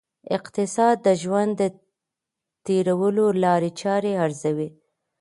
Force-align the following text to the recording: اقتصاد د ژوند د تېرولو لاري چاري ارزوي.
اقتصاد 0.37 0.95
د 1.07 1.07
ژوند 1.21 1.51
د 1.61 1.63
تېرولو 2.65 3.25
لاري 3.43 3.71
چاري 3.81 4.13
ارزوي. 4.25 4.69